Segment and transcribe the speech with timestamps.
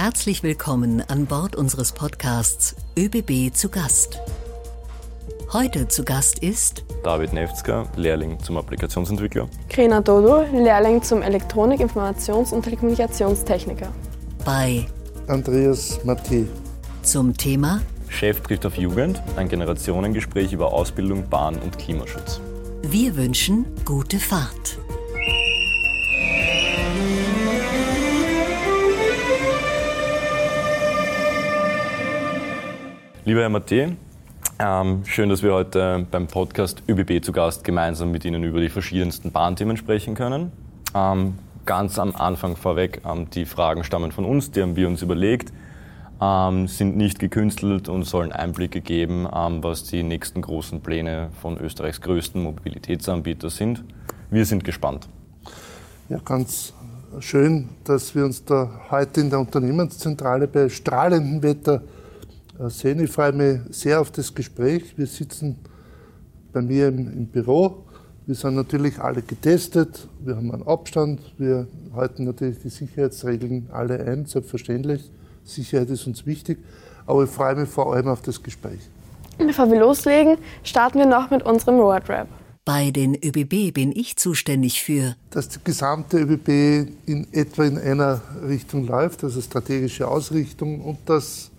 [0.00, 4.20] Herzlich willkommen an Bord unseres Podcasts ÖBB zu Gast.
[5.52, 9.48] Heute zu Gast ist David Nefzger, Lehrling zum Applikationsentwickler.
[9.68, 13.88] Krena Dodo, Lehrling zum Elektronik-, Informations- und Telekommunikationstechniker.
[14.44, 14.86] Bei
[15.26, 16.44] Andreas Mattei.
[17.02, 22.40] Zum Thema Chef trifft auf Jugend, ein Generationengespräch über Ausbildung, Bahn und Klimaschutz.
[22.82, 24.77] Wir wünschen gute Fahrt.
[33.28, 33.94] Lieber Herr Mattei,
[34.58, 38.70] ähm, schön, dass wir heute beim Podcast ÖBB zu Gast gemeinsam mit Ihnen über die
[38.70, 40.50] verschiedensten Bahnthemen sprechen können.
[40.94, 41.34] Ähm,
[41.66, 45.52] ganz am Anfang vorweg, ähm, die Fragen stammen von uns, die haben wir uns überlegt,
[46.22, 51.58] ähm, sind nicht gekünstelt und sollen Einblicke geben, ähm, was die nächsten großen Pläne von
[51.58, 53.84] Österreichs größten Mobilitätsanbieter sind.
[54.30, 55.06] Wir sind gespannt.
[56.08, 56.72] Ja, ganz
[57.20, 61.82] schön, dass wir uns da heute in der Unternehmenszentrale bei strahlendem Wetter
[62.66, 63.00] sehen.
[63.00, 64.96] Ich freue mich sehr auf das Gespräch.
[64.96, 65.56] Wir sitzen
[66.52, 67.84] bei mir im, im Büro.
[68.26, 70.08] Wir sind natürlich alle getestet.
[70.20, 71.20] Wir haben einen Abstand.
[71.38, 75.10] Wir halten natürlich die Sicherheitsregeln alle ein, selbstverständlich.
[75.44, 76.58] Sicherheit ist uns wichtig.
[77.06, 78.80] Aber ich freue mich vor allem auf das Gespräch.
[79.38, 82.28] Bevor wir loslegen, starten wir noch mit unserem Roadrap.
[82.64, 88.20] Bei den ÖBB bin ich zuständig für Dass die gesamte ÖBB in etwa in einer
[88.46, 91.50] Richtung läuft, also strategische Ausrichtung und dass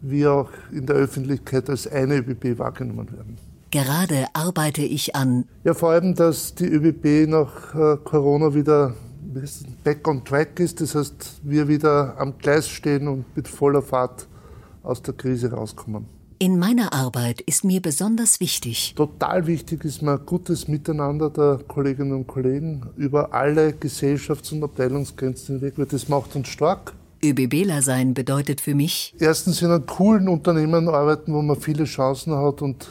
[0.00, 3.36] wir auch in der Öffentlichkeit als eine ÖBB wahrgenommen werden.
[3.70, 8.94] Gerade arbeite ich an Ja, vor allem, dass die ÖBB nach äh, Corona wieder
[9.34, 9.46] wie
[9.84, 10.80] back on track ist.
[10.80, 14.26] Das heißt, wir wieder am Gleis stehen und mit voller Fahrt
[14.82, 16.06] aus der Krise rauskommen.
[16.40, 22.12] In meiner Arbeit ist mir besonders wichtig, Total wichtig ist mir gutes Miteinander der Kolleginnen
[22.12, 26.92] und Kollegen über alle Gesellschafts- und Abteilungsgrenzen hinweg, weil das macht uns stark.
[27.22, 32.34] ÖBBler sein bedeutet für mich, Erstens in einem coolen Unternehmen arbeiten, wo man viele Chancen
[32.34, 32.88] hat und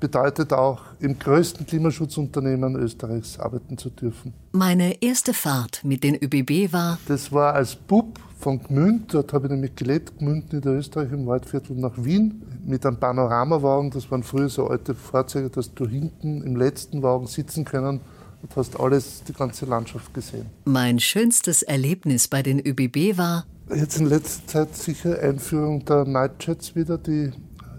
[0.00, 4.32] bedeutet auch, im größten Klimaschutzunternehmen Österreichs arbeiten zu dürfen.
[4.52, 9.46] meine erste Fahrt mit den ÖBB war Das war als Bub von Gmünd, dort habe
[9.46, 14.22] ich nämlich gelebt, Gmünd in Österreich im Waldviertel nach Wien, mit einem Panoramawagen, das waren
[14.22, 18.00] früher so alte Fahrzeuge, dass du hinten im letzten Wagen sitzen können
[18.42, 20.46] und hast alles, die ganze Landschaft gesehen.
[20.64, 23.44] mein schönstes Erlebnis bei den ÖBB war
[23.74, 27.30] Jetzt in letzter Zeit sicher Einführung der Nightjets wieder, die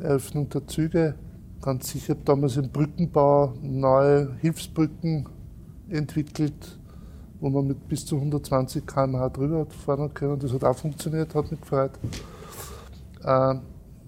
[0.02, 1.16] Eröffnung der Züge.
[1.64, 5.28] Ganz sicher damals im Brückenbau neue Hilfsbrücken
[5.90, 6.78] entwickelt,
[7.40, 10.38] wo man mit bis zu 120 km/h drüber hat fahren können.
[10.38, 11.92] Das hat auch funktioniert, hat mich gefreut.
[13.24, 13.56] Äh,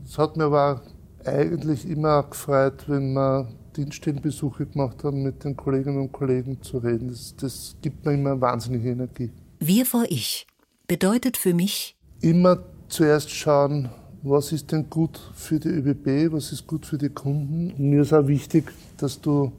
[0.06, 0.82] Es hat mir aber
[1.26, 7.09] eigentlich immer gefreut, wenn wir Dienststellenbesuche gemacht haben, mit den Kolleginnen und Kollegen zu reden.
[7.09, 10.48] Das, das gibt mir immer wahnsinnige Energie Wir vor Ich
[10.88, 13.90] bedeutet für mich immer zuerst schauen,
[14.24, 17.72] was ist denn gut für die ÖBB, was ist gut für die Kunden.
[17.72, 19.52] Und mir ist auch wichtig, dass du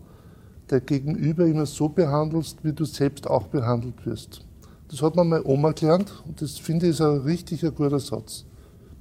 [0.71, 4.45] der Gegenüber immer so behandelst, wie du selbst auch behandelt wirst.
[4.89, 7.99] Das hat mir meine Oma gelernt und das finde ich ist ein richtig ein guter
[7.99, 8.45] Satz.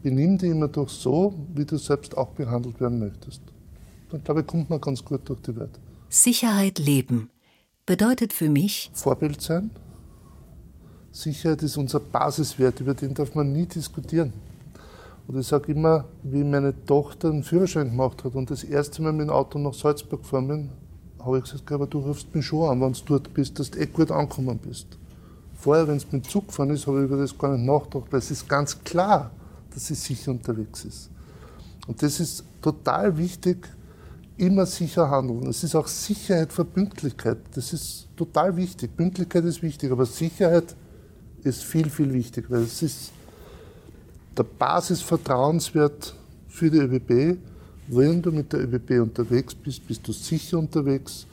[0.02, 3.42] Benimm dich immer doch so, wie du selbst auch behandelt werden möchtest.
[4.12, 5.80] Dann glaube ich, kommt man ganz gut durch die Welt.
[6.10, 7.30] Sicherheit leben
[7.86, 9.72] bedeutet für mich Vorbild sein.
[11.12, 14.34] Sicherheit ist unser Basiswert, über den darf man nie diskutieren.
[15.28, 19.14] Und ich sage immer, wie meine Tochter einen Führerschein gemacht hat und das erste Mal
[19.14, 20.70] mit dem Auto nach Salzburg gefahren bin,
[21.20, 23.80] habe ich gesagt, aber du rufst mich schon an, wenn du dort bist, dass du
[23.80, 24.88] eh gut angekommen bist.
[25.54, 28.12] Vorher, wenn es mit dem Zug gefahren ist, habe ich über das gar nicht nachgedacht,
[28.12, 29.32] weil es ist ganz klar,
[29.74, 31.10] dass sie sicher unterwegs ist.
[31.88, 33.70] Und das ist total wichtig,
[34.42, 35.48] immer sicher handeln.
[35.48, 37.38] Es ist auch Sicherheit für Pünktlichkeit.
[37.54, 38.96] Das ist total wichtig.
[38.98, 40.76] Pünktlichkeit ist wichtig, aber Sicherheit
[41.44, 43.12] ist viel, viel wichtig, weil es ist
[44.36, 46.16] der Basisvertrauenswert
[46.48, 47.38] für die ÖBB.
[47.88, 51.28] Wenn du mit der ÖBB unterwegs bist, bist du sicher unterwegs,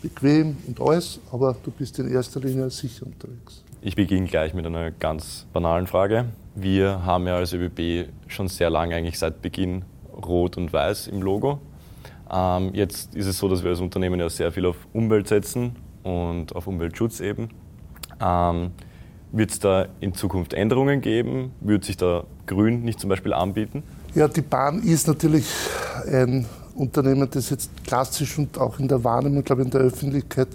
[0.00, 3.64] bequem und alles, aber du bist in erster Linie sicher unterwegs.
[3.82, 6.26] Ich beginne gleich mit einer ganz banalen Frage.
[6.54, 11.22] Wir haben ja als ÖBB schon sehr lange, eigentlich seit Beginn, rot und weiß im
[11.22, 11.60] Logo.
[12.30, 15.76] Ähm, jetzt ist es so, dass wir als Unternehmen ja sehr viel auf Umwelt setzen
[16.02, 17.48] und auf Umweltschutz eben.
[18.20, 18.70] Ähm,
[19.32, 21.52] wird es da in Zukunft Änderungen geben?
[21.60, 23.82] Wird sich da Grün nicht zum Beispiel anbieten?
[24.14, 25.46] Ja, die Bahn ist natürlich
[26.10, 30.48] ein Unternehmen, das jetzt klassisch und auch in der Wahrnehmung, glaube ich, in der Öffentlichkeit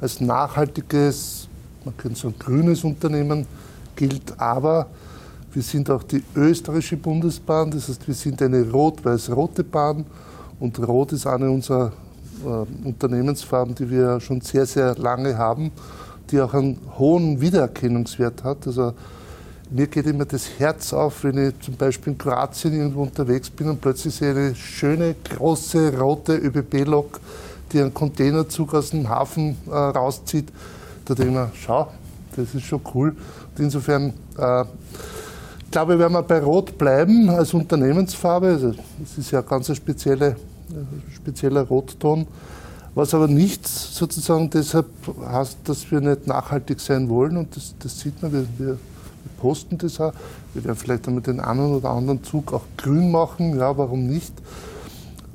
[0.00, 1.48] als nachhaltiges,
[1.84, 3.46] man könnte sagen grünes Unternehmen
[3.94, 4.86] gilt, aber
[5.52, 10.04] wir sind auch die österreichische Bundesbahn, das heißt, wir sind eine rot-weiß-rote Bahn
[10.60, 11.92] und rot ist eine unserer
[12.44, 15.70] äh, Unternehmensfarben, die wir schon sehr, sehr lange haben,
[16.30, 18.66] die auch einen hohen Wiedererkennungswert hat.
[18.66, 18.92] Also
[19.70, 23.68] mir geht immer das Herz auf, wenn ich zum Beispiel in Kroatien irgendwo unterwegs bin
[23.68, 27.20] und plötzlich sehe eine schöne, große, rote ÖBB-Lok,
[27.72, 30.52] die einen Containerzug aus dem Hafen äh, rauszieht.
[31.04, 31.88] Da denke ich mir, schau,
[32.36, 33.08] das ist schon cool.
[33.08, 34.64] Und insofern äh,
[35.70, 38.48] glaube, werden wir bei Rot bleiben als Unternehmensfarbe.
[38.48, 40.36] Also, das ist ja ganz ein spezielle,
[41.14, 42.26] spezieller Rotton.
[42.94, 44.86] Was aber nicht sozusagen deshalb
[45.26, 47.36] heißt, dass wir nicht nachhaltig sein wollen.
[47.36, 48.78] Und das, das sieht man, wir, wir
[49.38, 50.12] posten das auch.
[50.54, 53.58] Wir werden vielleicht einmal den einen oder anderen Zug auch grün machen.
[53.58, 54.32] Ja, warum nicht?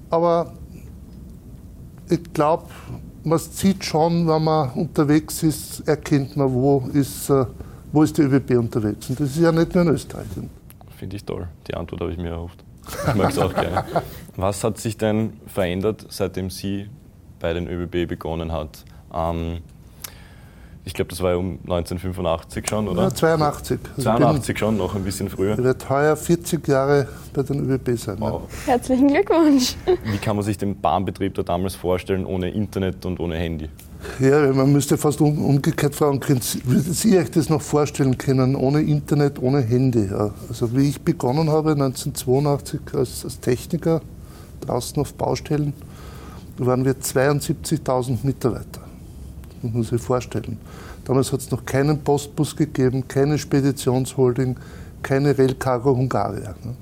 [0.10, 0.54] Aber
[2.10, 2.66] ich glaube,
[3.24, 7.46] man sieht schon, wenn man unterwegs ist, erkennt man, wo ist, äh,
[7.92, 9.10] wo ist die ÖBB unterwegs.
[9.10, 10.28] Und das ist ja nicht nur in Österreich.
[10.98, 11.48] Finde ich toll.
[11.68, 12.64] Die Antwort habe ich mir erhofft.
[13.08, 13.86] Ich mag es auch gerne.
[14.36, 16.90] Was hat sich denn verändert, seitdem Sie
[17.40, 18.84] bei den ÖBB begonnen hat?
[19.14, 19.60] Ähm,
[20.84, 23.04] ich glaube, das war ja um 1985 schon, oder?
[23.04, 23.80] Ja, 82.
[24.00, 25.54] 82 schon, noch ein bisschen früher.
[25.54, 28.16] Ich werde heuer 40 Jahre bei den ÖBB sein.
[28.20, 28.44] Wow.
[28.66, 28.74] Ja.
[28.74, 29.76] Herzlichen Glückwunsch.
[30.06, 33.70] Wie kann man sich den Bahnbetrieb da damals vorstellen, ohne Internet und ohne Handy?
[34.20, 39.42] Ja, man müsste fast umgekehrt fragen, würden Sie euch das noch vorstellen können, ohne Internet,
[39.42, 40.08] ohne Handy?
[40.10, 40.34] Ja.
[40.50, 44.02] Also wie ich begonnen habe, 1982 als, als Techniker
[44.62, 45.74] draußen auf Baustellen,
[46.58, 48.82] waren wir 72.000 Mitarbeiter
[49.64, 50.58] muss man sich vorstellen.
[51.06, 54.56] Damals hat es noch keinen Postbus gegeben, keine Speditionsholding,
[55.02, 56.56] keine Rail Cargo Hungaria.
[56.64, 56.76] Ne?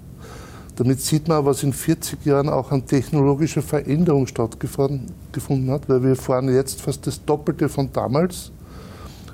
[0.80, 6.16] Damit sieht man, was in 40 Jahren auch an technologischer Veränderung stattgefunden hat, weil wir
[6.16, 8.50] fahren jetzt fast das Doppelte von damals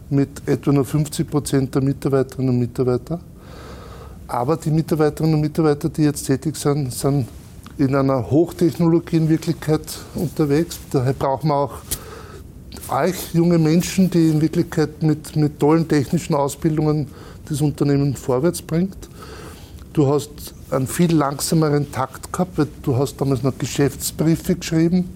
[0.09, 3.19] mit etwa nur 50 Prozent der Mitarbeiterinnen und Mitarbeiter.
[4.25, 7.27] Aber die Mitarbeiterinnen und Mitarbeiter, die jetzt tätig sind, sind
[7.77, 9.83] in einer Hochtechnologie in Wirklichkeit
[10.15, 10.80] unterwegs.
[10.89, 11.77] Daher brauchen wir auch
[12.89, 17.06] euch, junge Menschen, die in Wirklichkeit mit, mit tollen technischen Ausbildungen
[17.48, 18.98] das Unternehmen vorwärts bringt.
[19.95, 20.30] Du hast
[20.71, 25.09] einen viel langsameren Takt gehabt, weil du hast damals noch Geschäftsbriefe geschrieben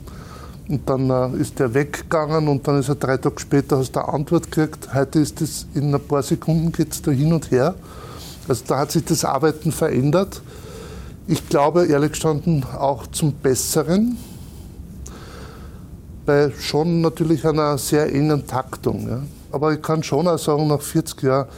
[0.70, 4.00] und dann äh, ist der weggegangen und dann ist er drei Tage später, hast du
[4.00, 4.94] eine Antwort gekriegt.
[4.94, 7.76] Heute ist es in ein paar Sekunden geht es da hin und her.
[8.48, 10.42] Also da hat sich das Arbeiten verändert.
[11.28, 14.18] Ich glaube, ehrlich gestanden, auch zum Besseren
[16.26, 19.10] bei schon natürlich einer sehr engen Taktung.
[19.10, 19.24] Ja.
[19.52, 21.50] Aber ich kann schon auch sagen, nach 40 Jahren,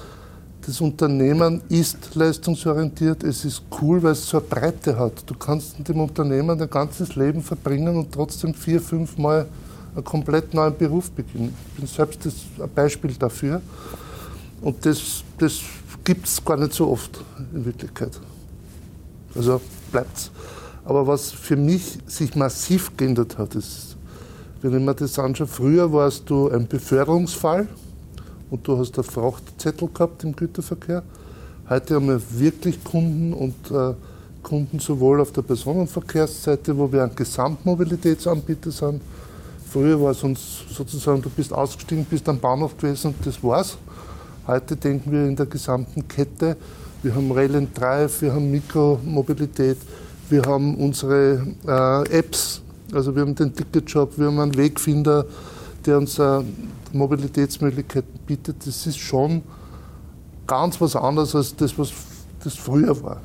[0.65, 5.23] das Unternehmen ist leistungsorientiert, es ist cool, weil es so eine Breite hat.
[5.25, 9.47] Du kannst in dem Unternehmen dein ganzes Leben verbringen und trotzdem vier, fünf Mal
[9.95, 11.55] einen komplett neuen Beruf beginnen.
[11.67, 13.61] Ich bin selbst das, ein Beispiel dafür.
[14.61, 15.61] Und das, das
[16.03, 17.23] gibt es gar nicht so oft
[17.53, 18.19] in Wirklichkeit.
[19.35, 19.59] Also
[19.91, 20.31] bleibt es.
[20.85, 23.91] Aber was für mich sich massiv geändert hat, ist
[24.61, 27.67] wenn ich mir das anschaue, früher warst du ein Beförderungsfall
[28.51, 31.01] und du hast einen Frachtzettel gehabt im Güterverkehr.
[31.69, 33.93] Heute haben wir wirklich Kunden und äh,
[34.43, 39.01] Kunden sowohl auf der Personenverkehrsseite, wo wir ein Gesamtmobilitätsanbieter sind.
[39.71, 43.77] Früher war es uns sozusagen, du bist ausgestiegen, bist am Bahnhof gewesen und das war's.
[44.45, 46.57] Heute denken wir in der gesamten Kette.
[47.03, 49.77] Wir haben Rail and Drive, wir haben Mikromobilität,
[50.29, 52.61] wir haben unsere äh, Apps,
[52.93, 55.25] also wir haben den Ticketshop, wir haben einen Wegfinder,
[55.85, 56.41] der uns äh,
[56.93, 58.65] Mobilitätsmöglichkeiten bietet.
[58.65, 59.41] Das ist schon
[60.47, 61.91] ganz was anderes als das, was
[62.43, 63.21] das früher war.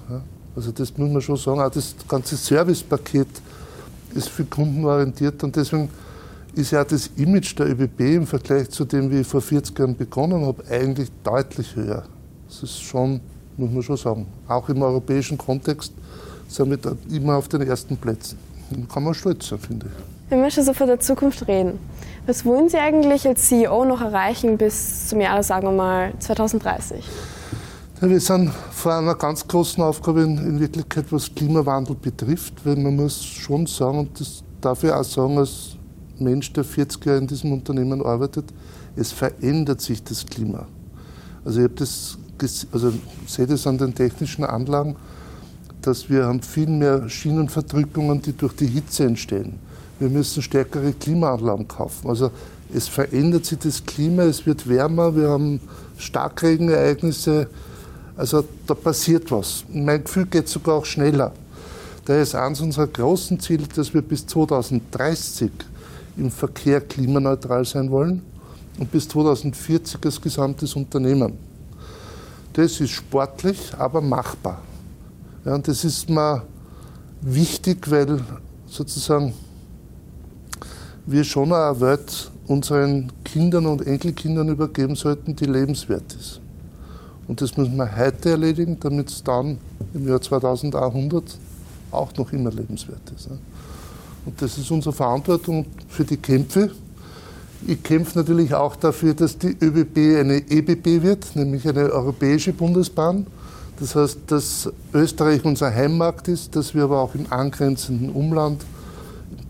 [0.54, 1.60] Also das muss man schon sagen.
[1.60, 3.28] Auch das ganze Servicepaket
[4.14, 5.88] ist für Kunden orientiert und deswegen
[6.54, 9.96] ist ja das Image der ÖBB im Vergleich zu dem, wie ich vor 40 Jahren
[9.96, 12.04] begonnen habe, eigentlich deutlich höher.
[12.48, 13.20] Das ist schon,
[13.58, 14.26] muss man schon sagen.
[14.48, 15.92] Auch im europäischen Kontext
[16.48, 18.38] sind wir da immer auf den ersten Plätzen
[18.92, 20.30] kann man stolz sein, finde ich.
[20.30, 21.78] Wenn wir schon so von der Zukunft reden,
[22.26, 27.04] was wollen Sie eigentlich als CEO noch erreichen bis zum Jahr, sagen wir mal, 2030?
[28.00, 32.76] Ja, wir sind vor einer ganz großen Aufgabe in, in, Wirklichkeit, was Klimawandel betrifft, weil
[32.76, 35.76] man muss schon sagen, und das darf ich auch sagen als
[36.18, 38.46] Mensch, der 40 Jahre in diesem Unternehmen arbeitet,
[38.96, 40.66] es verändert sich das Klima.
[41.44, 42.18] Also ich habe das,
[42.72, 42.92] also
[43.26, 44.96] sehe das an den technischen Anlagen,
[45.80, 49.58] dass wir haben viel mehr Schienenverdrückungen, die durch die Hitze entstehen.
[49.98, 52.08] Wir müssen stärkere Klimaanlagen kaufen.
[52.08, 52.30] Also
[52.72, 55.60] es verändert sich das Klima, es wird wärmer, wir haben
[55.98, 57.48] Starkregenereignisse.
[58.16, 59.64] Also da passiert was.
[59.72, 61.32] Mein Gefühl geht sogar auch schneller.
[62.04, 65.50] Daher ist eines unserer großen Ziele, dass wir bis 2030
[66.16, 68.22] im Verkehr klimaneutral sein wollen
[68.78, 71.32] und bis 2040 als gesamtes Unternehmen.
[72.52, 74.62] Das ist sportlich, aber machbar.
[75.44, 76.42] Ja, und das ist mir
[77.20, 78.20] wichtig, weil
[78.66, 79.34] sozusagen
[81.06, 86.40] wir schon eine Welt unseren Kindern und Enkelkindern übergeben sollten, die lebenswert ist.
[87.28, 89.58] Und das müssen wir heute erledigen, damit es dann
[89.94, 91.38] im Jahr 2100
[91.90, 93.28] auch noch immer lebenswert ist.
[94.26, 96.70] Und das ist unsere Verantwortung für die Kämpfe.
[97.66, 103.26] Ich kämpfe natürlich auch dafür, dass die ÖBB eine EBB wird, nämlich eine europäische Bundesbahn.
[103.78, 108.64] Das heißt, dass Österreich unser Heimmarkt ist, dass wir aber auch im angrenzenden Umland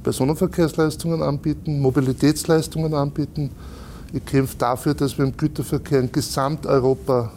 [0.06, 3.50] Personenverkehrsleistungen anbieten, Mobilitätsleistungen anbieten.
[4.12, 7.32] Ich kämpfe dafür, dass wir im Güterverkehr in Gesamteuropa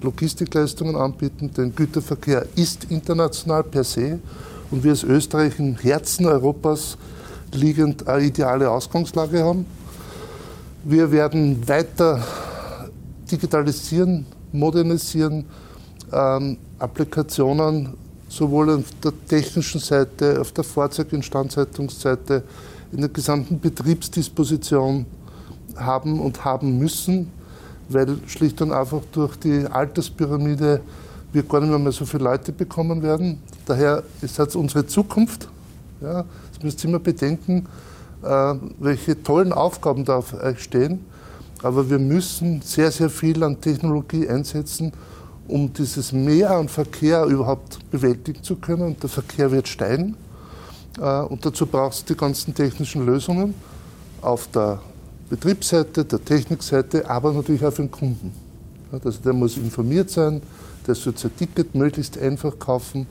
[0.00, 1.50] Logistikleistungen anbieten.
[1.54, 4.20] Denn Güterverkehr ist international per se
[4.70, 6.96] und wir als Österreich im Herzen Europas
[7.52, 9.66] liegend eine ideale Ausgangslage haben.
[10.82, 12.24] Wir werden weiter
[13.30, 15.44] digitalisieren, modernisieren,
[16.10, 17.92] ähm, Applikationen
[18.34, 22.42] sowohl auf der technischen Seite, auf der Fahrzeuginstandhaltungsseite,
[22.92, 25.06] in der gesamten Betriebsdisposition
[25.76, 27.30] haben und haben müssen,
[27.88, 30.80] weil schlicht und einfach durch die Alterspyramide
[31.32, 33.40] wir gar nicht mehr so viele Leute bekommen werden.
[33.66, 35.48] Daher ist das unsere Zukunft.
[36.00, 37.66] Ja, das müsst ihr immer bedenken,
[38.22, 41.00] äh, welche tollen Aufgaben da auf euch stehen.
[41.62, 44.92] Aber wir müssen sehr, sehr viel an Technologie einsetzen,
[45.48, 48.82] um dieses Mehr an Verkehr überhaupt bewältigen zu können.
[48.82, 50.16] Und der Verkehr wird steigen.
[51.00, 53.54] Äh, und dazu brauchst du die ganzen technischen Lösungen
[54.20, 54.80] auf der
[55.28, 58.32] Betriebsseite, der Technikseite, aber natürlich auch für den Kunden.
[58.92, 60.40] Also der muss informiert sein,
[60.86, 63.06] der soll sein Ticket möglichst einfach kaufen,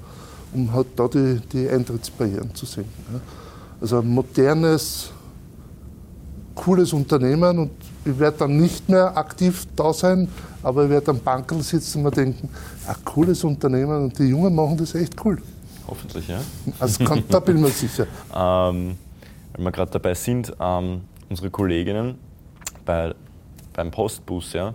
[0.53, 3.21] um halt da die, die Eintrittsbarrieren zu senken.
[3.81, 5.11] Also ein modernes,
[6.55, 7.71] cooles Unternehmen und
[8.05, 10.27] ich werde dann nicht mehr aktiv da sein,
[10.61, 12.49] aber ich werde am Bankel sitzen und mir denken,
[12.87, 15.41] ein cooles Unternehmen und die Jungen machen das echt cool.
[15.87, 16.39] Hoffentlich, ja.
[16.79, 18.07] Also kann, da bin ich mir sicher.
[18.35, 18.97] ähm,
[19.53, 22.15] wenn wir gerade dabei sind, ähm, unsere Kolleginnen
[22.85, 23.13] bei,
[23.73, 24.73] beim Postbus, ja,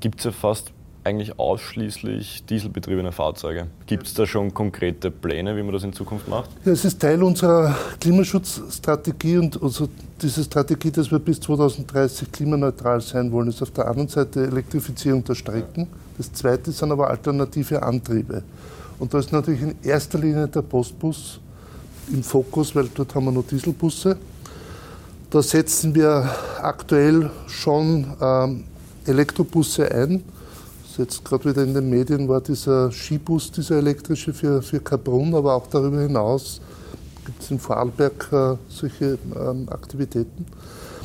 [0.00, 0.72] gibt es ja fast
[1.04, 3.66] eigentlich ausschließlich dieselbetriebene Fahrzeuge.
[3.86, 6.50] Gibt es da schon konkrete Pläne, wie man das in Zukunft macht?
[6.64, 9.88] Ja, es ist Teil unserer Klimaschutzstrategie und also
[10.20, 15.24] diese Strategie, dass wir bis 2030 klimaneutral sein wollen, ist auf der anderen Seite Elektrifizierung
[15.24, 15.86] der Strecken.
[16.18, 18.42] Das zweite sind aber alternative Antriebe.
[18.98, 21.40] Und da ist natürlich in erster Linie der Postbus
[22.12, 24.18] im Fokus, weil dort haben wir nur Dieselbusse.
[25.30, 26.28] Da setzen wir
[26.60, 28.64] aktuell schon ähm,
[29.06, 30.22] Elektrobusse ein
[30.96, 35.54] Jetzt gerade wieder in den Medien war dieser Skibus, dieser elektrische für, für Kaprun, aber
[35.54, 36.60] auch darüber hinaus
[37.24, 40.46] gibt es in Vorarlberg äh, solche ähm, Aktivitäten.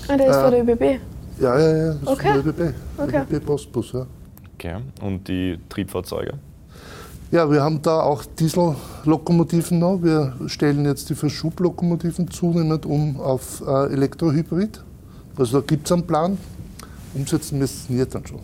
[0.08, 1.02] Ah, der ist äh, von der ÖBB?
[1.40, 2.30] Ja, ja, ja, das okay.
[2.30, 2.76] ist von der ÖBB.
[2.98, 3.22] Okay.
[3.32, 4.06] ÖBB Postbus, ja.
[4.56, 6.34] Okay, und die Triebfahrzeuge?
[7.32, 10.02] Ja, wir haben da auch Diesellokomotiven noch.
[10.02, 14.84] Wir stellen jetzt die Verschublokomotiven zunehmend um auf äh, Elektrohybrid.
[15.38, 16.38] Also da gibt es einen Plan.
[17.14, 18.40] Umsetzen müssen wir dann schon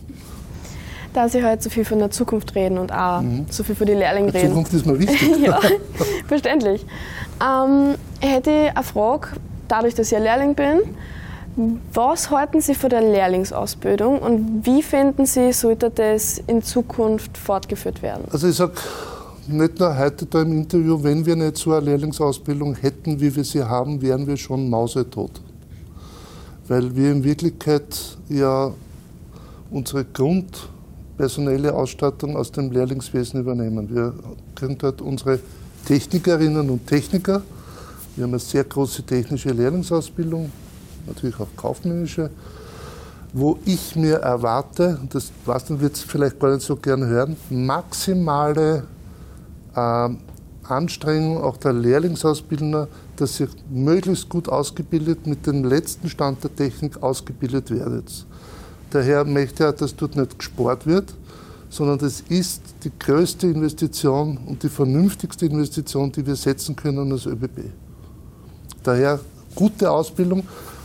[1.12, 3.46] da Sie heute so viel von der Zukunft reden und auch mhm.
[3.50, 4.48] so viel von den Lehrlingen reden.
[4.48, 5.38] Zukunft ist mir wichtig.
[5.42, 5.58] ja,
[6.26, 6.84] verständlich.
[7.40, 9.28] Ähm, hätte ich eine Frage,
[9.68, 10.80] dadurch, dass ich ein Lehrling bin.
[11.92, 18.00] Was halten Sie von der Lehrlingsausbildung und wie finden Sie, sollte das in Zukunft fortgeführt
[18.00, 18.24] werden?
[18.30, 18.72] Also ich sage
[19.48, 23.44] nicht nur heute da im Interview, wenn wir nicht so eine Lehrlingsausbildung hätten, wie wir
[23.44, 25.42] sie haben, wären wir schon mausetot.
[26.68, 28.72] Weil wir in Wirklichkeit ja
[29.70, 30.68] unsere Grund-
[31.16, 33.88] personelle Ausstattung aus dem Lehrlingswesen übernehmen.
[33.94, 34.14] Wir
[34.54, 35.38] kriegen dort unsere
[35.86, 37.42] Technikerinnen und Techniker.
[38.16, 40.50] Wir haben eine sehr große technische Lehrlingsausbildung,
[41.06, 42.30] natürlich auch kaufmännische,
[43.32, 47.36] wo ich mir erwarte, das was dann wird es vielleicht gar nicht so gern hören,
[47.48, 48.84] maximale
[49.74, 50.08] äh,
[50.64, 57.02] Anstrengung auch der Lehrlingsausbildner, dass ihr möglichst gut ausgebildet mit dem letzten Stand der Technik
[57.02, 58.26] ausgebildet werdet.
[58.92, 61.14] Daher möchte er, dass dort nicht gespart wird,
[61.70, 67.24] sondern das ist die größte Investition und die vernünftigste Investition, die wir setzen können als
[67.24, 67.70] ÖBB.
[68.82, 69.18] Daher
[69.54, 70.42] gute Ausbildung,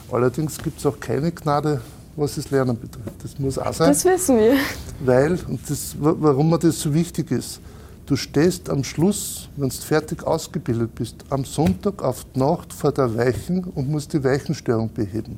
[0.10, 1.82] allerdings gibt es auch keine Gnade,
[2.16, 3.22] was das Lernen betrifft.
[3.22, 3.90] Das muss auch sein.
[3.90, 4.56] Das wissen wir.
[5.04, 7.60] Weil, und das, warum mir das so wichtig ist,
[8.06, 12.94] du stehst am Schluss, wenn du fertig ausgebildet bist, am Sonntag auf die Nacht vor
[12.94, 15.38] der Weichen und musst die Weichenstörung beheben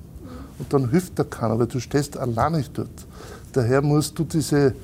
[0.59, 2.89] und dann hilft da keiner, weil du stehst allein nicht dort.
[3.53, 4.75] Daher musst du diese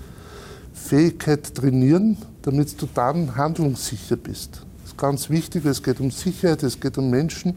[0.73, 4.61] Fähigkeit trainieren, damit du dann handlungssicher bist.
[4.81, 7.55] Das ist ganz wichtig, es geht um Sicherheit, es geht um Menschen.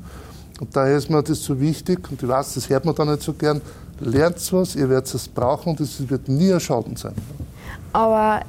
[0.61, 3.23] Und daher ist mir das so wichtig, und ich weiß, das hört man da nicht
[3.23, 3.61] so gern,
[4.01, 7.15] lernt was, ihr werdet es brauchen und es wird nie ein Schaden sein.
[7.93, 8.43] Aber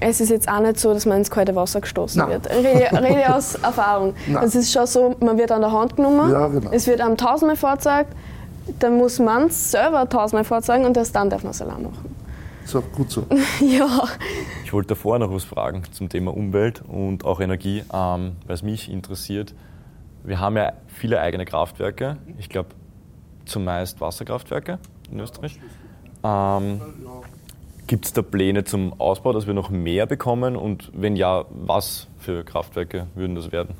[0.00, 2.30] es ist jetzt auch nicht so, dass man ins kalte Wasser gestoßen Nein.
[2.30, 2.50] wird.
[2.50, 4.14] Rede, rede aus Erfahrung.
[4.42, 6.70] Es ist schon so, man wird an der Hand genommen, ja, genau.
[6.72, 8.12] es wird einem tausendmal vorgezeigt,
[8.78, 12.14] dann muss man es selber tausendmal vorzeigen und erst dann darf man es allein machen.
[12.64, 13.26] ist auch gut so.
[13.60, 14.04] ja.
[14.64, 18.62] Ich wollte davor noch was fragen zum Thema Umwelt und auch Energie, ähm, weil es
[18.62, 19.54] mich interessiert.
[20.22, 22.70] Wir haben ja viele eigene Kraftwerke, ich glaube
[23.44, 24.78] zumeist Wasserkraftwerke
[25.10, 25.60] in Österreich.
[26.22, 26.80] Ähm,
[27.86, 30.56] Gibt es da Pläne zum Ausbau, dass wir noch mehr bekommen?
[30.56, 33.74] Und wenn ja, was für Kraftwerke würden das werden?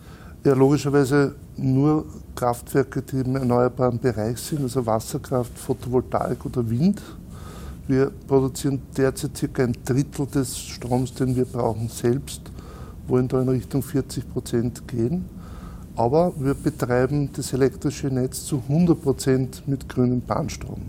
[0.47, 7.01] Ja, logischerweise nur Kraftwerke, die im erneuerbaren Bereich sind, also Wasserkraft, Photovoltaik oder Wind.
[7.89, 12.43] Wir produzieren derzeit circa ein Drittel des Stroms, den wir brauchen, selbst,
[13.07, 15.25] wollen da in Richtung 40 Prozent gehen.
[15.97, 20.83] Aber wir betreiben das elektrische Netz zu 100 Prozent mit grünem Bahnstrom.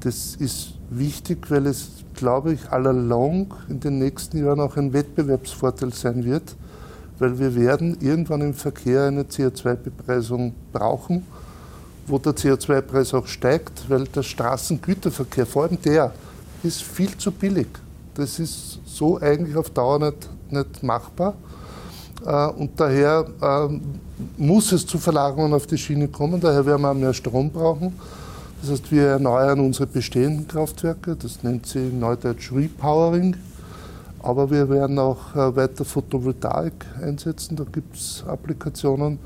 [0.00, 5.94] Das ist wichtig, weil es, glaube ich, allalong in den nächsten Jahren auch ein Wettbewerbsvorteil
[5.94, 6.54] sein wird,
[7.18, 11.26] weil wir werden irgendwann im Verkehr eine CO2-Bepreisung brauchen,
[12.06, 16.12] wo der CO2-Preis auch steigt, weil der Straßengüterverkehr, vor allem der,
[16.62, 17.68] ist viel zu billig.
[18.14, 21.34] Das ist so eigentlich auf Dauer nicht, nicht machbar.
[22.24, 23.80] Äh, und daher ähm,
[24.36, 27.92] muss es zu Verlagerungen auf die Schiene kommen, daher werden wir mehr Strom brauchen.
[28.60, 33.36] Das heißt, wir erneuern unsere bestehenden Kraftwerke, das nennt sich Neudeutsch Repowering.
[34.28, 39.18] Aber wir werden auch äh, weiter Photovoltaik einsetzen, da gibt es Applikationen.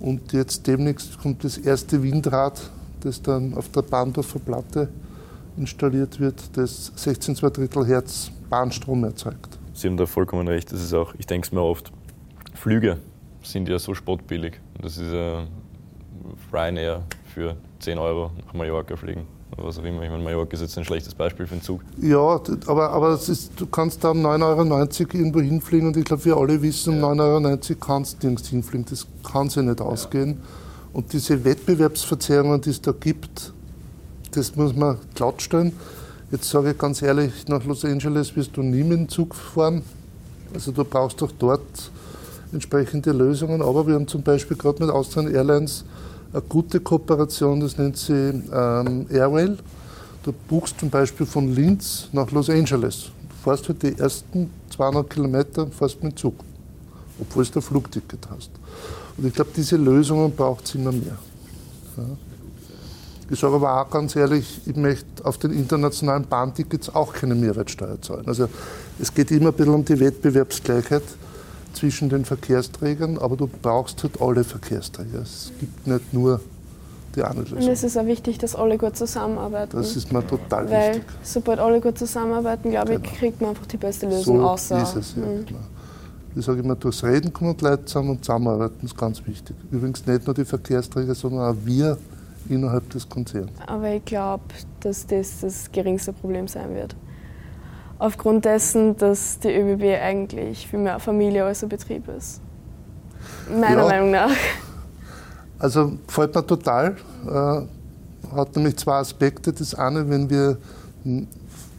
[0.00, 2.70] Und jetzt demnächst kommt das erste Windrad,
[3.00, 4.88] das dann auf der Bahndorfer Platte
[5.58, 9.58] installiert wird, das 16,2 Drittel Hertz Bahnstrom erzeugt.
[9.74, 10.72] Sie haben da vollkommen recht.
[10.72, 11.92] Das ist auch, ich denke es mir oft,
[12.54, 12.96] Flüge
[13.42, 14.58] sind ja so spottbillig.
[14.80, 15.46] Das ist ja
[16.50, 19.35] Ryanair für 10 Euro nach Mallorca fliegen.
[19.58, 20.02] Was auch immer.
[20.02, 21.80] Ich meine, Mallorca ist jetzt ein schlechtes Beispiel für den Zug.
[22.00, 26.24] Ja, aber, aber ist, du kannst da um 9,90 Euro irgendwo hinfliegen und ich glaube,
[26.26, 27.24] wir alle wissen, um ja.
[27.24, 28.86] 9,90 Euro kannst du nirgends hinfliegen.
[28.88, 30.30] Das kann sich nicht ausgehen.
[30.30, 30.36] Ja.
[30.92, 33.52] Und diese Wettbewerbsverzerrungen, die es da gibt,
[34.32, 35.72] das muss man glattstellen.
[36.30, 39.82] Jetzt sage ich ganz ehrlich, nach Los Angeles wirst du nie mit dem Zug fahren.
[40.52, 41.90] Also du brauchst auch dort
[42.52, 43.62] entsprechende Lösungen.
[43.62, 45.84] Aber wir haben zum Beispiel gerade mit Austrian Airlines
[46.32, 49.58] eine gute Kooperation, das nennt sie ähm, Airwell.
[50.22, 53.10] Du buchst zum Beispiel von Linz nach Los Angeles.
[53.28, 56.34] Du fährst halt die ersten 200 Kilometer fast mit Zug,
[57.20, 58.50] obwohl du ein Flugticket hast.
[59.16, 61.18] Und ich glaube, diese Lösungen braucht es immer mehr.
[61.96, 62.04] Ja.
[63.28, 68.00] Ich sage aber auch ganz ehrlich, ich möchte auf den internationalen Bahntickets auch keine Mehrwertsteuer
[68.00, 68.24] zahlen.
[68.26, 68.48] Also
[69.00, 71.02] es geht immer ein bisschen um die Wettbewerbsgleichheit
[71.76, 75.20] zwischen den Verkehrsträgern, aber du brauchst halt alle Verkehrsträger.
[75.20, 76.40] Es gibt nicht nur
[77.14, 77.58] die eine Lösung.
[77.58, 79.76] Und es ist auch wichtig, dass alle gut zusammenarbeiten.
[79.76, 81.04] Das ist mir total Weil wichtig.
[81.22, 83.14] sobald alle gut zusammenarbeiten, glaube ich, genau.
[83.14, 84.82] kriegt man einfach die beste Lösung so außer.
[84.82, 85.46] Ist es, ja, mhm.
[85.46, 85.60] genau.
[86.34, 89.56] Ich sage immer, durchs Reden kommen Leute zusammen und zusammenarbeiten ist ganz wichtig.
[89.70, 91.96] Übrigens nicht nur die Verkehrsträger, sondern auch wir
[92.48, 93.50] innerhalb des Konzerns.
[93.66, 94.44] Aber ich glaube,
[94.80, 96.94] dass das das geringste Problem sein wird
[97.98, 102.40] aufgrund dessen, dass die ÖBB eigentlich viel mehr Familie als ein Betrieb ist.
[103.50, 103.88] Meiner ja.
[103.88, 104.30] Meinung nach.
[105.58, 106.96] Also gefällt mir total.
[107.26, 109.52] Äh, hat nämlich zwei Aspekte.
[109.52, 110.58] Das eine, wenn wir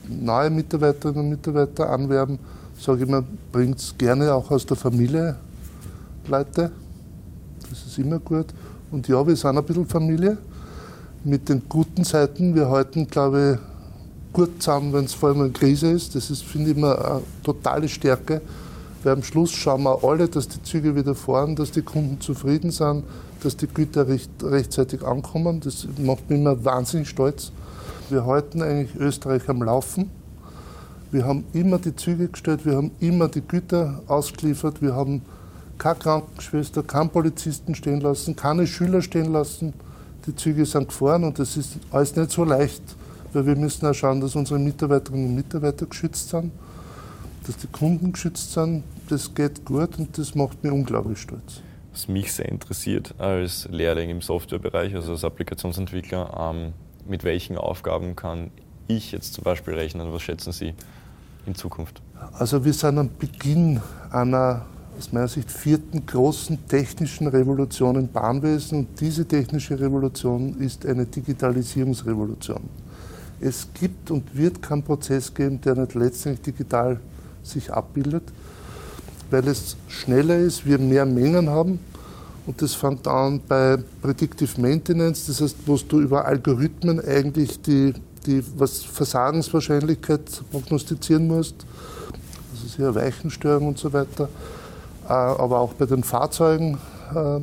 [0.08, 2.40] neue Mitarbeiterinnen und Mitarbeiter anwerben,
[2.80, 5.36] sage ich immer, bringt es gerne auch aus der Familie
[6.28, 6.72] Leute.
[7.70, 8.48] Das ist immer gut.
[8.92, 10.38] Und ja, wir sind ein bisschen Familie
[11.24, 12.56] mit den guten Seiten.
[12.56, 13.77] Wir halten, glaube ich,
[14.34, 16.16] gut zusammen, wenn es vor allem eine Krise ist.
[16.16, 18.42] Das ist, finde ich, immer eine totale Stärke.
[19.04, 22.72] Weil am Schluss schauen wir alle, dass die Züge wieder fahren, dass die Kunden zufrieden
[22.72, 23.04] sind,
[23.42, 25.60] dass die Güter recht, rechtzeitig ankommen.
[25.60, 27.52] Das macht mich immer wahnsinnig stolz.
[28.10, 30.10] Wir halten eigentlich Österreich am Laufen.
[31.12, 35.22] Wir haben immer die Züge gestellt, wir haben immer die Güter ausgeliefert, wir haben
[35.78, 39.74] keine Krankenschwester, keinen Polizisten stehen lassen, keine Schüler stehen lassen.
[40.26, 42.84] Die Züge sind gefahren und das ist alles nicht so leicht
[43.34, 46.52] weil wir müssen auch schauen, dass unsere Mitarbeiterinnen und Mitarbeiter geschützt sind,
[47.46, 48.84] dass die Kunden geschützt sind.
[49.10, 51.62] Das geht gut und das macht mich unglaublich stolz.
[51.92, 56.74] Was mich sehr interessiert als Lehrling im Softwarebereich, also als Applikationsentwickler, ähm,
[57.08, 58.52] mit welchen Aufgaben kann
[58.88, 60.12] ich jetzt zum Beispiel rechnen?
[60.14, 60.74] Was schätzen Sie
[61.46, 62.02] in Zukunft?
[62.34, 64.66] Also wir sind am Beginn einer
[64.98, 71.06] aus meiner Sicht vierten großen technischen Revolution im Bahnwesen und diese technische Revolution ist eine
[71.06, 72.62] Digitalisierungsrevolution
[73.40, 77.00] es gibt und wird keinen Prozess geben, der nicht letztendlich digital
[77.44, 78.24] sich abbildet,
[79.30, 81.80] weil es schneller ist, wir mehr Mengen haben.
[82.46, 87.94] Und das fängt an bei Predictive Maintenance, das heißt, wo du über Algorithmen eigentlich die,
[88.26, 91.56] die was Versagenswahrscheinlichkeit prognostizieren musst,
[92.54, 94.30] also sehr Weichenstörung und so weiter,
[95.08, 96.78] äh, aber auch bei den Fahrzeugen
[97.14, 97.40] äh,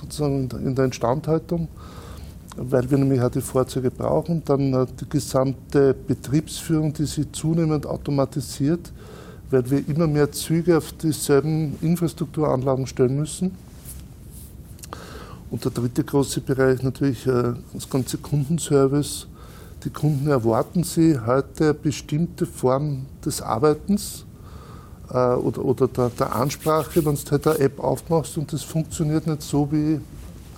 [0.00, 1.66] sozusagen in der Instandhaltung.
[2.56, 4.42] Weil wir nämlich auch die Fahrzeuge brauchen.
[4.44, 8.92] Dann äh, die gesamte Betriebsführung, die sich zunehmend automatisiert,
[9.50, 13.52] weil wir immer mehr Züge auf dieselben Infrastrukturanlagen stellen müssen.
[15.50, 19.26] Und der dritte große Bereich natürlich äh, das ganze Kundenservice.
[19.84, 24.24] Die Kunden erwarten sie heute eine bestimmte Form des Arbeitens
[25.10, 29.26] äh, oder, oder der, der, Ansprache, wenn du halt eine App aufmachst und das funktioniert
[29.26, 30.00] nicht so wie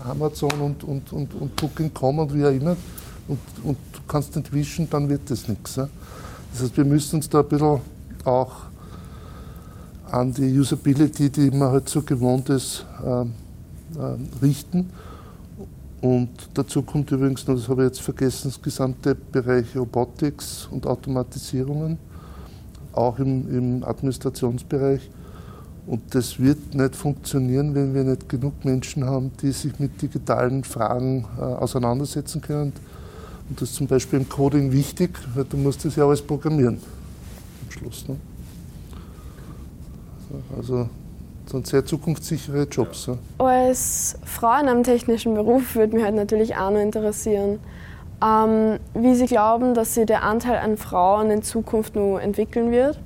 [0.05, 2.77] Amazon und, und, und, und Booking.com und wie auch immer
[3.29, 5.75] und, und du kannst nicht wischen, dann wird das nichts.
[5.75, 5.89] Das
[6.61, 7.81] heißt, wir müssen uns da ein bisschen
[8.25, 8.53] auch
[10.11, 13.27] an die Usability, die man halt so gewohnt ist, äh, äh,
[14.43, 14.91] richten.
[16.01, 20.87] Und dazu kommt übrigens noch, das habe ich jetzt vergessen, das gesamte Bereich Robotics und
[20.87, 21.99] Automatisierungen,
[22.93, 25.01] auch im, im Administrationsbereich.
[25.87, 30.65] Und das wird nicht funktionieren, wenn wir nicht genug Menschen haben, die sich mit digitalen
[30.65, 32.73] Fragen äh, auseinandersetzen können.
[33.49, 36.81] Und das ist zum Beispiel im Coding wichtig, weil du musst das ja alles programmieren
[37.63, 38.09] am Schluss.
[38.09, 38.17] Ne?
[40.57, 40.89] Also
[41.47, 43.07] sind sehr zukunftssichere Jobs.
[43.07, 43.19] Ja.
[43.39, 47.59] Als Frau in einem technischen Beruf würde mich halt natürlich auch noch interessieren,
[48.25, 52.99] ähm, wie Sie glauben, dass sich der Anteil an Frauen in Zukunft nur entwickeln wird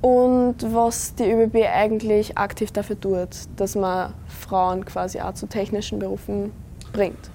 [0.00, 5.98] und was die ÖBB eigentlich aktiv dafür tut, dass man Frauen quasi auch zu technischen
[5.98, 6.52] Berufen
[6.92, 7.30] bringt.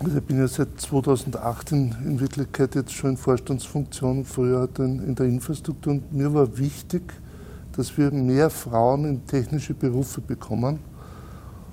[0.00, 5.14] Also ich bin ja seit 2008 in, Wirklichkeit jetzt schon in Vorstandsfunktion, früher halt in
[5.14, 7.14] der Infrastruktur und mir war wichtig,
[7.76, 10.80] dass wir mehr Frauen in technische Berufe bekommen.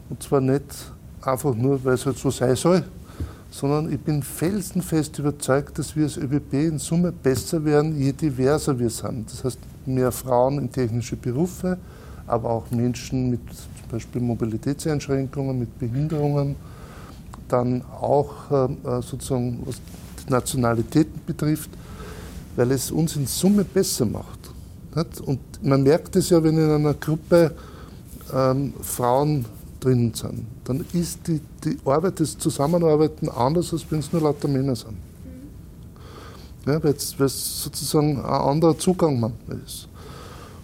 [0.09, 2.83] Und zwar nicht einfach nur, weil es halt so sein soll,
[3.53, 8.79] sondern ich bin felsenfest überzeugt, dass wir als ÖBB in Summe besser werden, je diverser
[8.79, 9.31] wir sind.
[9.31, 11.77] Das heißt, mehr Frauen in technische Berufe,
[12.25, 16.55] aber auch Menschen mit zum Beispiel Mobilitätseinschränkungen, mit Behinderungen,
[17.47, 19.79] dann auch äh, sozusagen, was
[20.25, 21.69] die Nationalitäten betrifft,
[22.55, 24.39] weil es uns in Summe besser macht.
[25.25, 27.53] Und man merkt es ja, wenn in einer Gruppe
[28.33, 29.45] ähm, Frauen
[29.83, 34.47] drin sind, dann ist die, die Arbeit, das Zusammenarbeiten anders, als wenn es nur lauter
[34.47, 34.97] Männer sind.
[36.65, 39.87] Ja, weil es sozusagen ein anderer Zugang manchmal ist.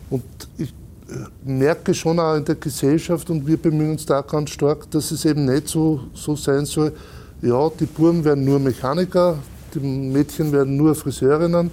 [0.10, 0.24] Und
[0.58, 0.70] ich
[1.10, 5.12] äh, merke schon auch in der Gesellschaft, und wir bemühen uns da ganz stark, dass
[5.12, 6.94] es eben nicht so, so sein soll,
[7.42, 9.38] ja, die Buben werden nur Mechaniker,
[9.74, 11.70] die Mädchen werden nur Friseurinnen.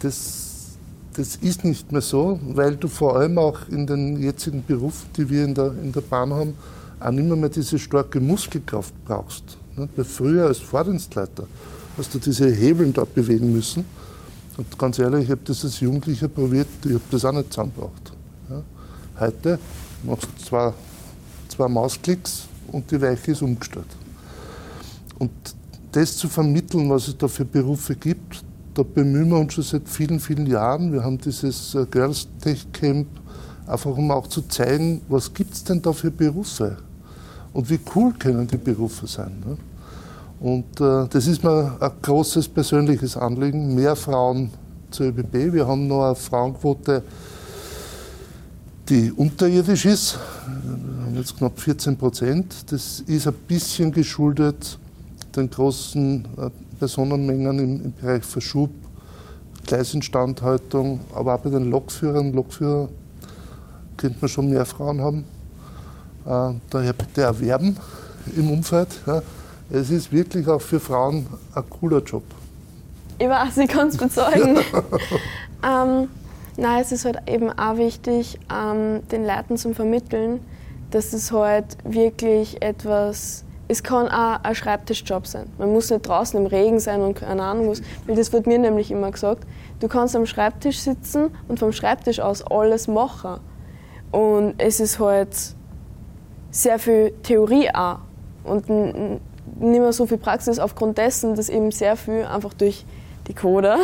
[0.00, 0.47] Das
[1.18, 5.28] das ist nicht mehr so, weil du vor allem auch in den jetzigen Berufen, die
[5.28, 6.54] wir in der, in der Bahn haben,
[7.00, 9.58] auch nicht mehr, diese starke Muskelkraft brauchst.
[9.74, 11.48] Weil früher als Fahrdienstleiter
[11.96, 13.84] hast du diese Hebeln dort bewegen müssen.
[14.56, 18.12] Und ganz ehrlich, ich habe das als Jugendlicher probiert, ich habe das auch nicht zusammengebracht.
[19.18, 19.58] Heute
[20.04, 20.72] machst du zwei,
[21.48, 23.88] zwei Mausklicks und die Weiche ist umgestellt.
[25.18, 25.32] Und
[25.90, 28.44] das zu vermitteln, was es da für Berufe gibt,
[28.78, 30.92] da bemühen wir uns schon seit vielen, vielen Jahren.
[30.92, 33.08] Wir haben dieses äh, Girls Tech Camp,
[33.66, 36.76] einfach um auch zu zeigen, was gibt es denn da für Berufe
[37.52, 39.32] und wie cool können die Berufe sein.
[39.44, 39.56] Ne?
[40.38, 44.52] Und äh, das ist mir ein großes persönliches Anliegen, mehr Frauen
[44.92, 45.52] zur ÖBB.
[45.52, 47.02] Wir haben noch eine Frauenquote,
[48.88, 50.20] die unterirdisch ist.
[50.46, 52.70] Wir haben jetzt knapp 14 Prozent.
[52.70, 54.78] Das ist ein bisschen geschuldet
[55.38, 58.70] den großen äh, Personenmengen im, im Bereich Verschub,
[59.66, 62.32] Gleisinstandhaltung, aber auch bei den Lokführern.
[62.32, 62.88] Lokführer
[63.96, 65.24] könnte man schon mehr Frauen haben.
[66.26, 67.76] Äh, daher bitte erwerben
[68.36, 68.88] im Umfeld.
[69.06, 69.22] Ja.
[69.70, 72.22] Es ist wirklich auch für Frauen ein cooler Job.
[73.18, 74.58] Ich weiß, ich kann es bezeugen.
[75.62, 76.08] ähm,
[76.56, 80.40] nein, es ist halt eben auch wichtig, ähm, den Leuten zu vermitteln,
[80.90, 85.46] dass es halt wirklich etwas es kann auch ein Schreibtischjob sein.
[85.58, 88.58] Man muss nicht draußen im Regen sein und keine Ahnung was, weil das wird mir
[88.58, 89.46] nämlich immer gesagt.
[89.80, 93.40] Du kannst am Schreibtisch sitzen und vom Schreibtisch aus alles machen.
[94.10, 95.36] Und es ist halt
[96.50, 97.98] sehr viel Theorie auch
[98.44, 99.20] und nicht
[99.60, 102.86] mehr so viel Praxis aufgrund dessen, dass eben sehr viel einfach durch
[103.26, 103.76] die Coder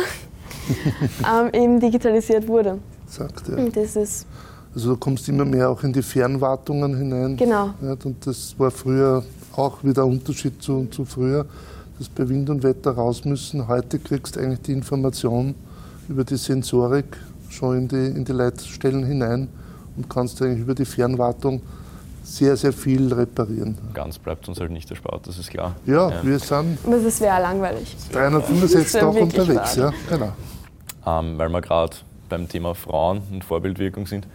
[1.21, 2.79] ähm, eben digitalisiert wurde.
[3.05, 3.69] Sagt er.
[3.69, 4.25] Das ist
[4.73, 7.37] also du kommst immer mehr auch in die Fernwartungen hinein.
[7.37, 7.69] Genau.
[7.81, 9.23] Und das war früher
[9.57, 11.45] auch wieder ein Unterschied zu, zu früher,
[11.97, 13.67] dass bei Wind und Wetter raus müssen.
[13.67, 15.55] Heute kriegst du eigentlich die Information
[16.09, 17.17] über die Sensorik
[17.49, 19.47] schon in die, in die Leitstellen hinein
[19.95, 21.61] und kannst eigentlich über die Fernwartung
[22.23, 23.77] sehr, sehr viel reparieren.
[23.93, 25.75] Ganz bleibt uns halt nicht erspart, das ist klar.
[25.85, 26.23] Ja, ja.
[26.23, 26.79] wir sind.
[26.85, 27.95] Aber das wäre langweilig.
[28.11, 30.33] 365 Tage unterwegs, ja, genau.
[31.05, 31.95] Ähm, weil wir gerade
[32.29, 34.27] beim Thema Frauen und Vorbildwirkung sind.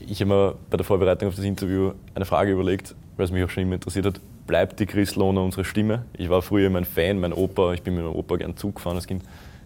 [0.00, 3.44] Ich habe mir bei der Vorbereitung auf das Interview eine Frage überlegt, weil es mich
[3.44, 6.06] auch schon immer interessiert hat, bleibt die Chris Lohner unsere Stimme.
[6.16, 8.76] Ich war früher immer ein Fan, mein Opa, ich bin mit meinem Opa gern Zug
[8.76, 9.22] gefahren als Kind,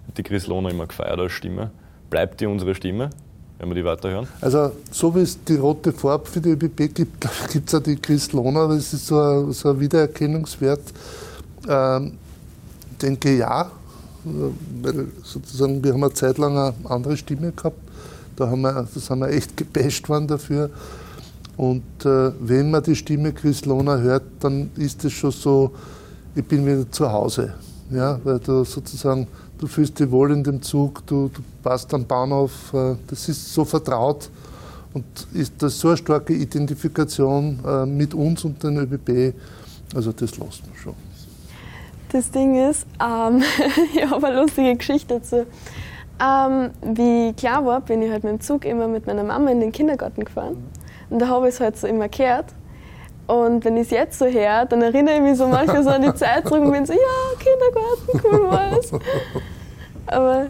[0.08, 1.70] hat die Chris Lohner immer gefeiert als Stimme.
[2.10, 3.10] Bleibt die unsere Stimme,
[3.60, 4.26] wenn wir die weiterhören?
[4.40, 7.94] Also so wie es die rote Farbe für die ÖBB gibt, gibt es auch die
[7.94, 10.82] Chris Lohner, das ist so ein, so ein Wiedererkennungswert.
[11.68, 12.18] Ähm,
[13.00, 13.70] denke ja,
[14.24, 17.78] weil sozusagen wir haben eine Zeit lang eine andere Stimme gehabt,
[18.34, 20.70] da haben wir, das haben wir echt gebasht worden dafür.
[21.56, 25.70] Und äh, wenn man die Stimme Chris Lohner hört, dann ist es schon so,
[26.34, 27.54] ich bin wieder zu Hause.
[27.90, 29.26] Ja, weil du sozusagen,
[29.58, 33.52] du fühlst dich wohl in dem Zug, du, du passt am Bahnhof, äh, das ist
[33.52, 34.30] so vertraut
[34.94, 39.34] und ist das so eine starke Identifikation äh, mit uns und den ÖBB,
[39.94, 40.94] also das lässt man schon.
[42.10, 43.42] Das Ding ist, ähm,
[43.94, 45.46] ich habe eine lustige Geschichte dazu.
[46.20, 49.60] Ähm, wie klar war, bin ich halt mit dem Zug immer mit meiner Mama in
[49.60, 50.56] den Kindergarten gefahren.
[51.14, 52.46] Und da habe ich es halt so immer gehört.
[53.28, 56.02] Und wenn ich es jetzt so höre, dann erinnere ich mich so manchmal so an
[56.02, 56.98] die Zeit zurück und bin so, ja,
[57.38, 58.90] Kindergarten, cool war's.
[60.08, 60.46] Aber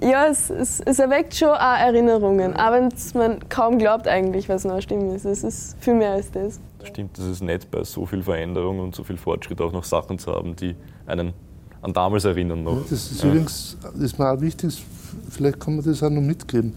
[0.00, 4.64] ja, es, es, es, erweckt schon auch Erinnerungen, auch wenn man kaum glaubt eigentlich, was
[4.64, 5.26] eine Stimme ist.
[5.26, 6.58] Es ist viel mehr als das.
[6.78, 9.84] Das stimmt, das ist nett, bei so viel Veränderung und so viel Fortschritt auch noch
[9.84, 10.74] Sachen zu haben, die
[11.06, 11.34] einen
[11.82, 12.80] an damals erinnern noch.
[12.88, 13.28] Das ist ja.
[13.28, 14.82] übrigens, das ist mir auch wichtig,
[15.28, 16.72] vielleicht kann man das auch noch mitgeben.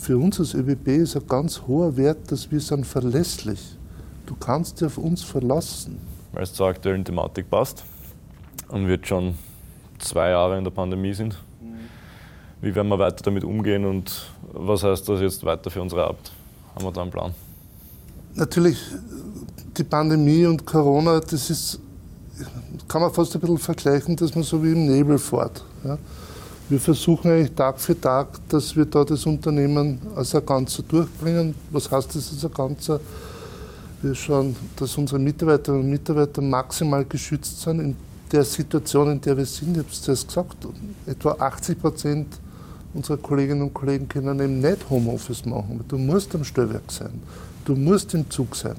[0.00, 3.76] Für uns als ÖBB ist ein ganz hoher Wert, dass wir sind verlässlich.
[4.24, 5.98] Du kannst dich auf uns verlassen.
[6.32, 7.84] Weil es zur aktuellen Thematik passt
[8.68, 9.34] und wir jetzt schon
[9.98, 11.38] zwei Jahre in der Pandemie sind.
[12.62, 16.32] Wie werden wir weiter damit umgehen und was heißt das jetzt weiter für unsere Arbeit?
[16.74, 17.34] Haben wir da einen Plan?
[18.36, 18.78] Natürlich,
[19.76, 21.78] die Pandemie und Corona, das ist
[22.88, 25.62] kann man fast ein bisschen vergleichen, dass man so wie im Nebel fährt.
[25.84, 25.98] Ja.
[26.70, 31.52] Wir versuchen eigentlich Tag für Tag, dass wir da das Unternehmen als ein Ganzer durchbringen.
[31.72, 33.00] Was heißt das als ein Ganzer?
[34.02, 37.96] Wir schauen, dass unsere Mitarbeiterinnen und Mitarbeiter maximal geschützt sind in
[38.30, 39.72] der Situation, in der wir sind.
[39.72, 40.68] Ich habe es zuerst gesagt,
[41.06, 42.40] etwa 80 Prozent
[42.94, 45.84] unserer Kolleginnen und Kollegen können eben nicht Homeoffice machen.
[45.88, 47.20] Du musst am Stellwerk sein,
[47.64, 48.76] du musst im Zug sein,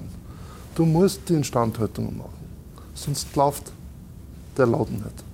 [0.75, 2.41] du musst die Instandhaltung machen
[2.93, 3.71] sonst läuft
[4.57, 5.30] der Laden nicht.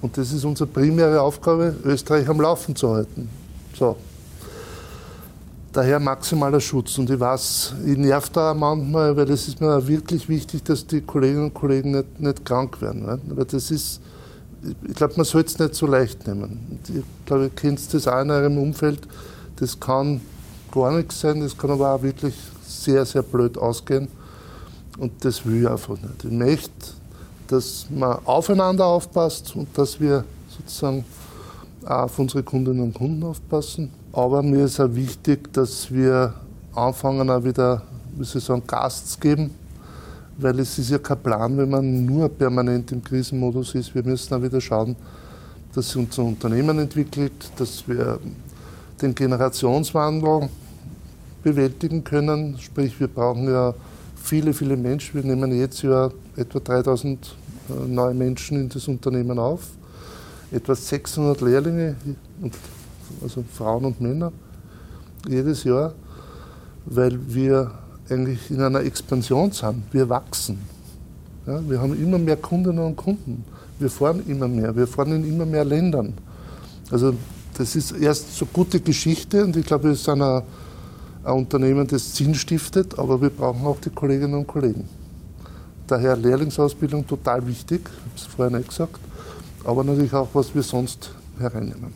[0.00, 3.28] Und das ist unsere primäre Aufgabe, Österreich am Laufen zu halten.
[3.74, 3.96] So.
[5.72, 6.96] Daher maximaler Schutz.
[6.98, 11.02] Und ich weiß, ich nerv da manchmal, weil es ist mir wirklich wichtig, dass die
[11.02, 13.06] Kolleginnen und Kollegen nicht, nicht krank werden.
[13.30, 14.00] Aber das ist,
[14.88, 16.80] ich glaube, man soll es nicht so leicht nehmen.
[16.88, 19.00] Ich glaube, ihr kennt das auch in eurem Umfeld.
[19.56, 20.20] Das kann
[20.72, 22.34] gar nichts sein, das kann aber auch wirklich
[22.66, 24.08] sehr, sehr blöd ausgehen.
[24.98, 26.24] Und das will ich einfach nicht.
[26.24, 26.70] Ich möchte,
[27.46, 31.04] dass man aufeinander aufpasst und dass wir sozusagen
[31.84, 33.90] auch auf unsere Kundinnen und Kunden aufpassen.
[34.12, 36.34] Aber mir ist auch wichtig, dass wir
[36.74, 37.82] anfangen, auch wieder,
[38.16, 39.50] wie soll ich sagen, Gas zu geben.
[40.38, 43.94] Weil es ist ja kein Plan, wenn man nur permanent im Krisenmodus ist.
[43.94, 44.94] Wir müssen auch wieder schauen,
[45.74, 48.18] dass sich unser Unternehmen entwickelt, dass wir
[49.00, 50.48] den Generationswandel
[51.42, 52.58] bewältigen können.
[52.58, 53.74] Sprich, wir brauchen ja
[54.16, 55.14] viele, viele Menschen.
[55.14, 57.36] Wir nehmen jetzt ja etwa 3000
[57.68, 59.62] äh, neue Menschen in das Unternehmen auf,
[60.52, 61.96] etwa 600 Lehrlinge,
[63.22, 64.32] also Frauen und Männer,
[65.28, 65.92] jedes Jahr,
[66.84, 67.72] weil wir
[68.08, 69.82] eigentlich in einer Expansion sind.
[69.90, 70.58] Wir wachsen.
[71.46, 73.44] Ja, wir haben immer mehr Kundinnen und Kunden.
[73.78, 74.74] Wir fahren immer mehr.
[74.76, 76.14] Wir fahren in immer mehr Ländern.
[76.90, 77.14] Also
[77.54, 80.42] das ist erst so gute Geschichte und ich glaube, wir sind ein
[81.26, 84.88] ein Unternehmen, das Sinn stiftet, aber wir brauchen auch die Kolleginnen und Kollegen.
[85.86, 88.98] Daher Lehrlingsausbildung total wichtig, ich habe es vorher nicht gesagt,
[89.64, 91.94] aber natürlich auch, was wir sonst hereinnehmen.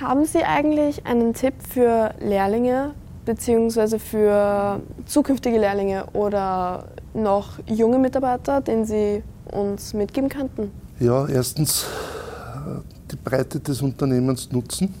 [0.00, 2.92] Haben Sie eigentlich einen Tipp für Lehrlinge
[3.24, 3.98] bzw.
[3.98, 6.84] für zukünftige Lehrlinge oder
[7.14, 10.70] noch junge Mitarbeiter, den Sie uns mitgeben könnten?
[11.00, 14.94] Ja, erstens äh, die Breite des Unternehmens nutzen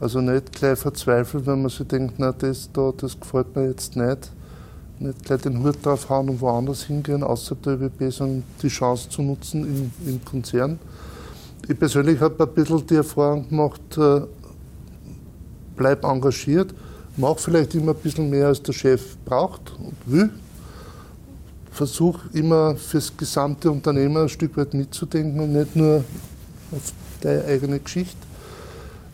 [0.00, 3.96] also nicht gleich verzweifelt, wenn man sich denkt, na das da, das gefällt mir jetzt
[3.96, 4.30] nicht.
[5.00, 9.22] Nicht gleich den Hut draufhauen und woanders hingehen, außerhalb der ÖBB, sondern die Chance zu
[9.22, 10.78] nutzen im, im Konzern.
[11.68, 14.22] Ich persönlich habe ein bisschen die Erfahrung gemacht, äh,
[15.76, 16.74] bleib engagiert,
[17.16, 20.30] mach vielleicht immer ein bisschen mehr, als der Chef braucht und will.
[21.70, 26.02] Versuch immer fürs gesamte Unternehmen ein Stück weit mitzudenken und nicht nur
[26.72, 28.28] auf deine eigene Geschichte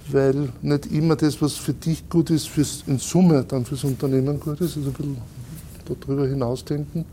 [0.08, 4.38] weil nicht immer das, was für dich gut ist, fürs, in Summe dann fürs Unternehmen
[4.38, 5.16] gut ist, also ein bisschen
[5.84, 7.04] darüber hinausdenken.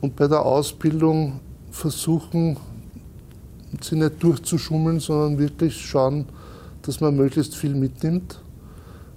[0.00, 2.56] Und bei der Ausbildung versuchen,
[3.80, 6.26] sie nicht durchzuschummeln, sondern wirklich schauen,
[6.82, 8.40] dass man möglichst viel mitnimmt.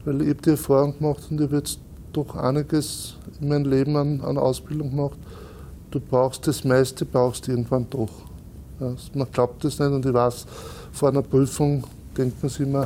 [0.06, 1.80] Weil ich habe die Erfahrung gemacht und ich habe jetzt
[2.14, 5.18] doch einiges in meinem Leben an, an Ausbildung gemacht.
[5.92, 8.10] du brauchst das meiste, brauchst du irgendwann doch.
[8.80, 10.46] Ja, man glaubt das nicht und ich weiß,
[10.92, 11.84] vor einer Prüfung
[12.18, 12.86] denkt man sich immer,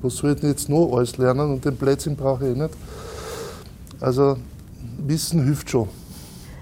[0.00, 2.74] was soll ich denn jetzt noch alles lernen und den Blödsinn brauche ich eh nicht.
[4.02, 4.36] Also
[4.98, 5.88] Wissen hilft schon.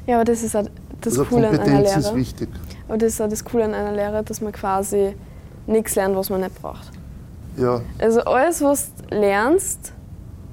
[0.06, 0.64] Ja, aber das ist auch
[1.00, 2.00] das also Coole an einer Kompetenz Lehre.
[2.00, 2.48] ist wichtig.
[2.88, 5.14] Aber das ist auch das Coole an einer Lehre, dass man quasi
[5.66, 6.90] nichts lernt, was man nicht braucht.
[7.56, 9.92] Ja, Also alles, was du lernst,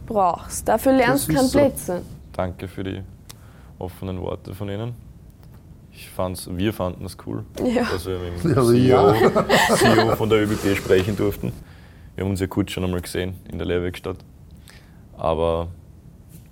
[0.06, 0.67] brauchst.
[0.67, 1.60] Dafür lernst du keinen ist so.
[1.60, 2.02] Blödsinn.
[2.34, 3.02] Danke für die
[3.80, 4.93] offenen Worte von Ihnen.
[5.91, 7.84] Ich fand's, wir fanden es cool, Ja.
[7.91, 9.76] dass wir mit dem CEO, ja.
[9.76, 11.52] CEO von der ÖBB sprechen durften.
[12.15, 14.17] Wir haben uns ja kurz schon einmal gesehen in der Lehrwerkstatt.
[15.17, 15.67] Aber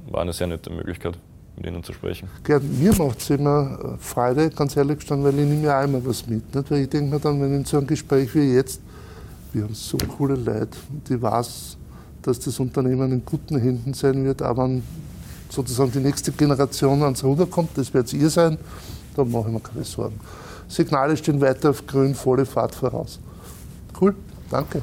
[0.10, 1.18] war eine sehr nette Möglichkeit,
[1.56, 2.30] mit Ihnen zu sprechen.
[2.44, 6.06] Gerd, mir macht es immer äh, Freude, ganz ehrlich gestanden, weil ich nehme ja immer
[6.06, 6.54] was mit.
[6.54, 6.72] Nicht?
[6.72, 8.82] Weil ich denke mir dann, wenn in so einem Gespräch wie jetzt,
[9.54, 10.78] wir haben so coole Leute
[11.10, 11.78] ich weiß,
[12.22, 14.84] dass das Unternehmen in guten Händen sein wird, aber wenn
[15.50, 18.58] sozusagen die nächste Generation ans Ruder kommt, das wird ihr sein,
[19.16, 20.20] da mache ich mir keine Sorgen.
[20.68, 23.20] Signale stehen weiter auf grün, volle Fahrt voraus.
[24.00, 24.16] Cool,
[24.50, 24.82] danke.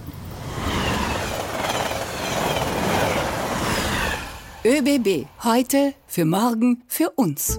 [4.65, 5.27] ÖBB.
[5.43, 7.59] Heute, für morgen, für uns.